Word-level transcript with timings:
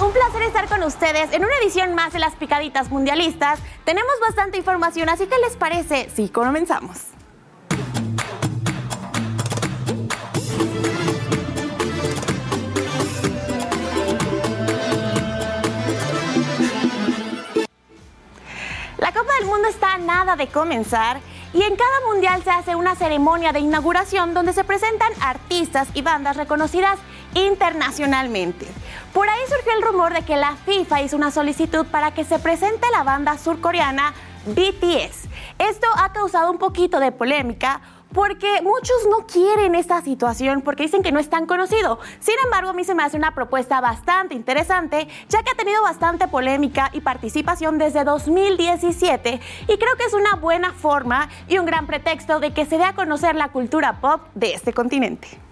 un 0.00 0.12
placer 0.12 0.42
estar 0.42 0.68
con 0.68 0.82
ustedes 0.84 1.32
en 1.32 1.44
una 1.44 1.54
edición 1.62 1.94
más 1.94 2.12
de 2.12 2.20
las 2.20 2.36
Picaditas 2.36 2.90
Mundialistas. 2.90 3.58
Tenemos 3.84 4.12
bastante 4.20 4.56
información, 4.56 5.08
así 5.08 5.26
que 5.26 5.38
les 5.38 5.56
parece 5.56 6.08
si 6.14 6.28
comenzamos. 6.28 6.98
La 18.98 19.12
Copa 19.12 19.32
del 19.40 19.46
Mundo 19.46 19.68
está 19.68 19.94
a 19.94 19.98
nada 19.98 20.36
de 20.36 20.46
comenzar 20.48 21.20
y 21.52 21.62
en 21.62 21.76
cada 21.76 22.06
mundial 22.06 22.42
se 22.44 22.50
hace 22.50 22.74
una 22.76 22.94
ceremonia 22.94 23.52
de 23.52 23.60
inauguración 23.60 24.34
donde 24.34 24.52
se 24.52 24.64
presentan 24.64 25.12
artistas 25.20 25.88
y 25.94 26.02
bandas 26.02 26.36
reconocidas 26.36 26.98
internacionalmente. 27.46 28.66
Por 29.12 29.28
ahí 29.28 29.40
surgió 29.48 29.72
el 29.76 29.82
rumor 29.82 30.12
de 30.12 30.22
que 30.22 30.36
la 30.36 30.56
FIFA 30.56 31.02
hizo 31.02 31.16
una 31.16 31.30
solicitud 31.30 31.86
para 31.86 32.12
que 32.12 32.24
se 32.24 32.38
presente 32.38 32.86
la 32.92 33.04
banda 33.04 33.38
surcoreana 33.38 34.12
BTS. 34.46 35.28
Esto 35.58 35.86
ha 35.96 36.12
causado 36.12 36.50
un 36.50 36.58
poquito 36.58 37.00
de 37.00 37.12
polémica 37.12 37.80
porque 38.12 38.62
muchos 38.62 38.96
no 39.10 39.26
quieren 39.26 39.74
esta 39.74 40.00
situación 40.02 40.62
porque 40.62 40.84
dicen 40.84 41.02
que 41.02 41.12
no 41.12 41.20
es 41.20 41.28
tan 41.28 41.46
conocido. 41.46 41.98
Sin 42.20 42.34
embargo, 42.44 42.70
a 42.70 42.72
mí 42.72 42.84
se 42.84 42.94
me 42.94 43.02
hace 43.02 43.16
una 43.16 43.34
propuesta 43.34 43.80
bastante 43.80 44.34
interesante, 44.34 45.08
ya 45.28 45.42
que 45.42 45.50
ha 45.50 45.54
tenido 45.54 45.82
bastante 45.82 46.28
polémica 46.28 46.90
y 46.92 47.00
participación 47.00 47.78
desde 47.78 48.04
2017 48.04 49.40
y 49.62 49.78
creo 49.78 49.96
que 49.96 50.04
es 50.04 50.14
una 50.14 50.36
buena 50.36 50.72
forma 50.72 51.28
y 51.48 51.58
un 51.58 51.66
gran 51.66 51.86
pretexto 51.86 52.40
de 52.40 52.52
que 52.52 52.66
se 52.66 52.78
dé 52.78 52.84
a 52.84 52.94
conocer 52.94 53.34
la 53.34 53.48
cultura 53.48 54.00
pop 54.00 54.22
de 54.34 54.54
este 54.54 54.72
continente. 54.72 55.47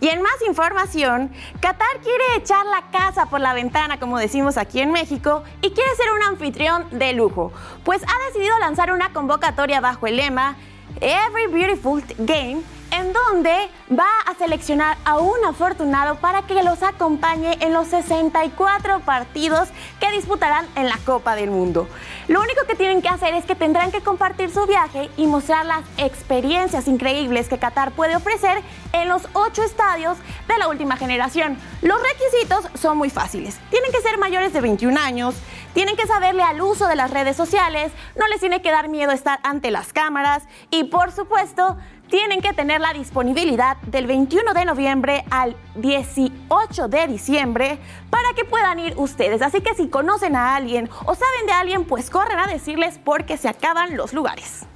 Y 0.00 0.08
en 0.08 0.20
más 0.20 0.34
información, 0.46 1.32
Qatar 1.60 2.00
quiere 2.02 2.24
echar 2.36 2.66
la 2.66 2.90
casa 2.90 3.26
por 3.26 3.40
la 3.40 3.54
ventana, 3.54 3.98
como 3.98 4.18
decimos 4.18 4.58
aquí 4.58 4.80
en 4.80 4.92
México, 4.92 5.42
y 5.62 5.70
quiere 5.70 5.94
ser 5.96 6.12
un 6.12 6.22
anfitrión 6.22 6.86
de 6.90 7.14
lujo, 7.14 7.52
pues 7.84 8.02
ha 8.02 8.26
decidido 8.26 8.58
lanzar 8.58 8.92
una 8.92 9.12
convocatoria 9.12 9.80
bajo 9.80 10.06
el 10.06 10.16
lema 10.16 10.56
Every 11.00 11.46
Beautiful 11.46 12.02
Game 12.18 12.62
en 13.06 13.12
donde 13.12 13.68
va 13.90 14.08
a 14.26 14.34
seleccionar 14.34 14.96
a 15.04 15.18
un 15.18 15.44
afortunado 15.44 16.16
para 16.16 16.42
que 16.42 16.62
los 16.62 16.82
acompañe 16.82 17.56
en 17.60 17.72
los 17.72 17.88
64 17.88 19.00
partidos 19.00 19.68
que 20.00 20.10
disputarán 20.10 20.66
en 20.74 20.88
la 20.88 20.98
Copa 21.04 21.36
del 21.36 21.50
Mundo. 21.50 21.88
Lo 22.26 22.40
único 22.40 22.66
que 22.66 22.74
tienen 22.74 23.02
que 23.02 23.08
hacer 23.08 23.34
es 23.34 23.44
que 23.44 23.54
tendrán 23.54 23.92
que 23.92 24.00
compartir 24.00 24.50
su 24.50 24.66
viaje 24.66 25.08
y 25.16 25.26
mostrar 25.26 25.64
las 25.66 25.84
experiencias 25.98 26.88
increíbles 26.88 27.48
que 27.48 27.58
Qatar 27.58 27.92
puede 27.92 28.16
ofrecer 28.16 28.62
en 28.92 29.08
los 29.08 29.22
ocho 29.34 29.62
estadios 29.62 30.18
de 30.48 30.58
la 30.58 30.68
última 30.68 30.96
generación. 30.96 31.56
Los 31.82 32.00
requisitos 32.02 32.68
son 32.80 32.98
muy 32.98 33.10
fáciles. 33.10 33.58
Tienen 33.70 33.92
que 33.92 34.00
ser 34.00 34.18
mayores 34.18 34.52
de 34.52 34.60
21 34.60 34.98
años, 34.98 35.36
tienen 35.74 35.94
que 35.96 36.06
saberle 36.06 36.42
al 36.42 36.60
uso 36.62 36.88
de 36.88 36.96
las 36.96 37.10
redes 37.10 37.36
sociales, 37.36 37.92
no 38.16 38.26
les 38.28 38.40
tiene 38.40 38.62
que 38.62 38.70
dar 38.70 38.88
miedo 38.88 39.12
estar 39.12 39.38
ante 39.42 39.70
las 39.70 39.92
cámaras 39.92 40.44
y 40.70 40.84
por 40.84 41.12
supuesto 41.12 41.76
tienen 42.08 42.40
que 42.40 42.52
tener 42.52 42.80
la 42.80 42.92
disponibilidad 42.92 43.76
del 43.78 44.06
21 44.06 44.54
de 44.54 44.64
noviembre 44.64 45.24
al 45.30 45.56
18 45.76 46.88
de 46.88 47.06
diciembre 47.06 47.78
para 48.10 48.32
que 48.34 48.44
puedan 48.44 48.78
ir 48.78 48.94
ustedes. 48.96 49.42
Así 49.42 49.60
que 49.60 49.74
si 49.74 49.88
conocen 49.88 50.36
a 50.36 50.56
alguien 50.56 50.88
o 51.04 51.14
saben 51.14 51.46
de 51.46 51.52
alguien, 51.52 51.84
pues 51.84 52.10
corren 52.10 52.38
a 52.38 52.46
decirles 52.46 53.00
porque 53.02 53.36
se 53.36 53.48
acaban 53.48 53.96
los 53.96 54.12
lugares. 54.12 54.66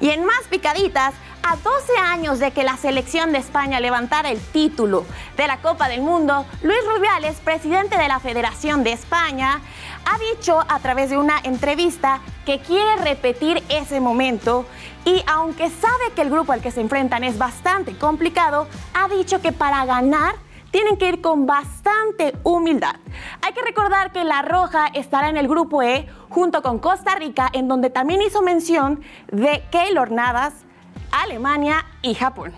Y 0.00 0.10
en 0.10 0.24
más 0.24 0.42
picaditas, 0.50 1.14
a 1.52 1.56
12 1.56 1.98
años 1.98 2.38
de 2.38 2.50
que 2.50 2.64
la 2.64 2.78
selección 2.78 3.32
de 3.32 3.38
España 3.38 3.78
levantara 3.78 4.30
el 4.30 4.40
título 4.40 5.04
de 5.36 5.46
la 5.46 5.58
Copa 5.58 5.86
del 5.86 6.00
Mundo, 6.00 6.46
Luis 6.62 6.78
Rubiales, 6.96 7.40
presidente 7.40 7.98
de 7.98 8.08
la 8.08 8.20
Federación 8.20 8.82
de 8.84 8.92
España, 8.92 9.60
ha 10.06 10.18
dicho 10.32 10.58
a 10.66 10.78
través 10.78 11.10
de 11.10 11.18
una 11.18 11.38
entrevista 11.42 12.20
que 12.46 12.60
quiere 12.60 12.96
repetir 12.96 13.62
ese 13.68 14.00
momento 14.00 14.64
y 15.04 15.22
aunque 15.26 15.68
sabe 15.68 16.12
que 16.16 16.22
el 16.22 16.30
grupo 16.30 16.52
al 16.52 16.62
que 16.62 16.70
se 16.70 16.80
enfrentan 16.80 17.22
es 17.22 17.36
bastante 17.36 17.98
complicado, 17.98 18.66
ha 18.94 19.08
dicho 19.08 19.42
que 19.42 19.52
para 19.52 19.84
ganar 19.84 20.36
tienen 20.70 20.96
que 20.96 21.10
ir 21.10 21.20
con 21.20 21.44
bastante 21.44 22.32
humildad. 22.44 22.96
Hay 23.42 23.52
que 23.52 23.60
recordar 23.60 24.10
que 24.12 24.24
La 24.24 24.40
Roja 24.40 24.86
estará 24.94 25.28
en 25.28 25.36
el 25.36 25.48
grupo 25.48 25.82
E 25.82 26.08
junto 26.30 26.62
con 26.62 26.78
Costa 26.78 27.14
Rica, 27.14 27.50
en 27.52 27.68
donde 27.68 27.90
también 27.90 28.22
hizo 28.22 28.40
mención 28.40 29.02
de 29.30 29.62
Keylor 29.70 30.10
Navas, 30.10 30.54
Alemania 31.12 31.84
y 32.00 32.14
Japón. 32.14 32.52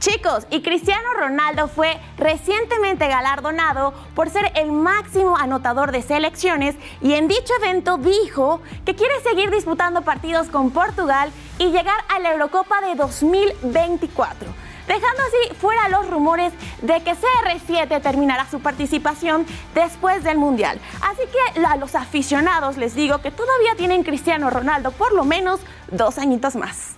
Chicos, 0.00 0.46
y 0.50 0.60
Cristiano 0.60 1.14
Ronaldo 1.16 1.66
fue 1.68 1.98
recientemente 2.18 3.08
galardonado 3.08 3.94
por 4.14 4.28
ser 4.28 4.52
el 4.54 4.70
máximo 4.70 5.36
anotador 5.36 5.92
de 5.92 6.02
selecciones 6.02 6.76
y 7.00 7.14
en 7.14 7.26
dicho 7.26 7.54
evento 7.62 7.96
dijo 7.96 8.60
que 8.84 8.94
quiere 8.94 9.14
seguir 9.22 9.50
disputando 9.50 10.02
partidos 10.02 10.48
con 10.48 10.72
Portugal 10.72 11.32
y 11.58 11.70
llegar 11.70 12.04
a 12.14 12.18
la 12.18 12.32
Eurocopa 12.32 12.82
de 12.82 12.96
2024 12.96 14.63
dejando 14.86 15.22
así 15.22 15.54
fuera 15.56 15.88
los 15.88 16.08
rumores 16.10 16.52
de 16.82 17.02
que 17.02 17.12
CR7 17.12 18.02
terminará 18.02 18.46
su 18.50 18.60
participación 18.60 19.46
después 19.74 20.24
del 20.24 20.38
Mundial. 20.38 20.80
Así 21.00 21.22
que 21.30 21.64
a 21.64 21.76
los 21.76 21.94
aficionados 21.94 22.76
les 22.76 22.94
digo 22.94 23.18
que 23.18 23.30
todavía 23.30 23.74
tienen 23.76 24.02
Cristiano 24.02 24.50
Ronaldo 24.50 24.92
por 24.92 25.12
lo 25.12 25.24
menos 25.24 25.60
dos 25.90 26.18
añitos 26.18 26.56
más. 26.56 26.96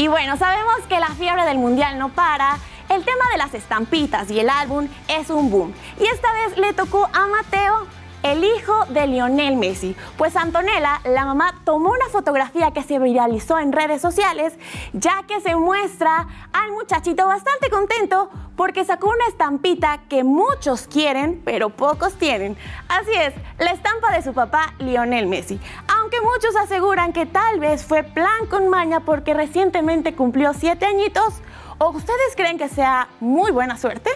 Y 0.00 0.08
bueno, 0.08 0.38
sabemos 0.38 0.76
que 0.88 0.98
la 0.98 1.08
fiebre 1.08 1.44
del 1.44 1.58
mundial 1.58 1.98
no 1.98 2.08
para. 2.08 2.56
El 2.90 3.04
tema 3.04 3.24
de 3.30 3.38
las 3.38 3.54
estampitas 3.54 4.28
y 4.32 4.40
el 4.40 4.50
álbum 4.50 4.88
es 5.06 5.30
un 5.30 5.48
boom. 5.48 5.72
Y 6.00 6.06
esta 6.06 6.32
vez 6.32 6.58
le 6.58 6.72
tocó 6.72 7.08
a 7.12 7.28
Mateo, 7.28 7.86
el 8.24 8.42
hijo 8.42 8.84
de 8.86 9.06
Lionel 9.06 9.56
Messi. 9.56 9.94
Pues 10.18 10.34
Antonella, 10.34 11.00
la 11.04 11.24
mamá, 11.24 11.54
tomó 11.64 11.90
una 11.90 12.08
fotografía 12.10 12.72
que 12.72 12.82
se 12.82 12.98
viralizó 12.98 13.60
en 13.60 13.70
redes 13.70 14.02
sociales, 14.02 14.54
ya 14.92 15.22
que 15.28 15.40
se 15.40 15.54
muestra 15.54 16.26
al 16.52 16.72
muchachito 16.72 17.28
bastante 17.28 17.70
contento 17.70 18.28
porque 18.56 18.84
sacó 18.84 19.06
una 19.06 19.26
estampita 19.28 20.00
que 20.08 20.24
muchos 20.24 20.88
quieren, 20.88 21.40
pero 21.44 21.70
pocos 21.70 22.14
tienen. 22.14 22.56
Así 22.88 23.12
es, 23.12 23.34
la 23.60 23.70
estampa 23.70 24.10
de 24.12 24.22
su 24.22 24.34
papá, 24.34 24.74
Lionel 24.80 25.28
Messi. 25.28 25.60
Aunque 25.96 26.20
muchos 26.22 26.56
aseguran 26.56 27.12
que 27.12 27.24
tal 27.24 27.60
vez 27.60 27.84
fue 27.84 28.02
plan 28.02 28.46
con 28.50 28.68
maña 28.68 28.98
porque 28.98 29.32
recientemente 29.32 30.16
cumplió 30.16 30.54
siete 30.54 30.86
añitos, 30.86 31.40
¿o 31.82 31.88
ustedes 31.88 32.36
creen 32.36 32.58
que 32.58 32.68
sea 32.68 33.08
muy 33.20 33.50
buena 33.50 33.78
suerte? 33.78 34.10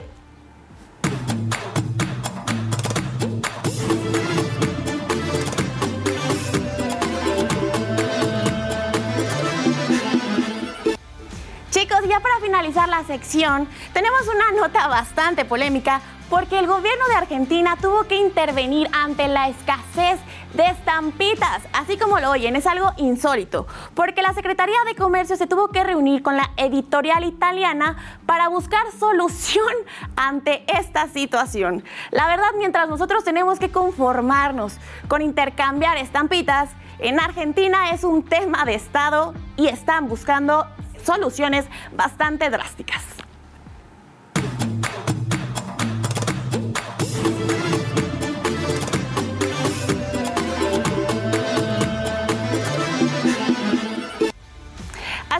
Chicos, 11.70 12.00
ya 12.06 12.20
para 12.20 12.38
finalizar 12.40 12.86
la 12.88 13.02
sección, 13.04 13.66
tenemos 13.94 14.20
una 14.28 14.60
nota 14.60 14.86
bastante 14.88 15.46
polémica 15.46 16.02
porque 16.30 16.58
el 16.58 16.66
gobierno 16.66 17.06
de 17.08 17.14
Argentina 17.14 17.76
tuvo 17.80 18.04
que 18.04 18.16
intervenir 18.16 18.88
ante 18.92 19.28
la 19.28 19.48
escasez 19.48 20.18
de 20.54 20.64
estampitas, 20.66 21.62
así 21.72 21.96
como 21.96 22.20
lo 22.20 22.30
oyen, 22.30 22.56
es 22.56 22.66
algo 22.66 22.92
insólito, 22.96 23.66
porque 23.94 24.22
la 24.22 24.32
Secretaría 24.34 24.76
de 24.86 24.94
Comercio 24.94 25.36
se 25.36 25.46
tuvo 25.46 25.68
que 25.68 25.82
reunir 25.82 26.22
con 26.22 26.36
la 26.36 26.50
editorial 26.56 27.24
italiana 27.24 27.96
para 28.24 28.48
buscar 28.48 28.82
solución 28.98 29.74
ante 30.16 30.64
esta 30.68 31.08
situación. 31.08 31.84
La 32.10 32.26
verdad, 32.26 32.50
mientras 32.56 32.88
nosotros 32.88 33.24
tenemos 33.24 33.58
que 33.58 33.70
conformarnos 33.70 34.78
con 35.08 35.22
intercambiar 35.22 35.96
estampitas, 35.96 36.70
en 37.00 37.18
Argentina 37.18 37.90
es 37.90 38.04
un 38.04 38.22
tema 38.22 38.64
de 38.64 38.74
Estado 38.74 39.34
y 39.56 39.66
están 39.66 40.08
buscando 40.08 40.66
soluciones 41.04 41.66
bastante 41.96 42.48
drásticas. 42.48 43.03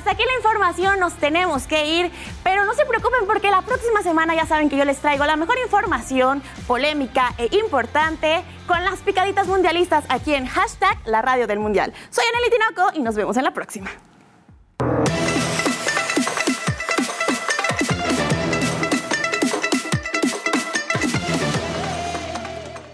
Hasta 0.05 0.17
aquí 0.17 0.25
la 0.31 0.37
información, 0.37 1.01
nos 1.01 1.15
tenemos 1.15 1.67
que 1.67 1.87
ir, 2.01 2.11
pero 2.43 2.67
no 2.67 2.75
se 2.75 2.85
preocupen 2.85 3.21
porque 3.27 3.51
la 3.51 3.63
próxima 3.63 4.03
semana 4.03 4.35
ya 4.35 4.45
saben 4.45 4.69
que 4.69 4.77
yo 4.77 4.85
les 4.85 4.99
traigo 4.99 5.25
la 5.25 5.37
mejor 5.37 5.57
información 5.65 6.43
polémica 6.67 7.35
e 7.39 7.49
importante 7.57 8.45
con 8.67 8.85
las 8.85 9.01
picaditas 9.01 9.47
mundialistas 9.47 10.05
aquí 10.11 10.35
en 10.35 10.45
hashtag 10.45 10.99
la 11.07 11.23
radio 11.23 11.47
del 11.47 11.59
mundial. 11.59 11.95
Soy 12.11 12.23
Anely 12.35 12.51
Tinoco 12.51 12.99
y 12.99 13.01
nos 13.01 13.15
vemos 13.15 13.39
en 13.39 13.45
la 13.45 13.55
próxima. 13.55 13.91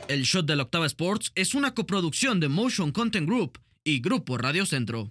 El 0.06 0.22
Shot 0.22 0.46
de 0.46 0.54
la 0.54 0.62
Octava 0.62 0.86
Sports 0.86 1.32
es 1.34 1.56
una 1.56 1.74
coproducción 1.74 2.38
de 2.38 2.48
Motion 2.48 2.92
Content 2.92 3.26
Group 3.26 3.58
y 3.82 4.00
Grupo 4.00 4.38
Radio 4.38 4.64
Centro. 4.64 5.10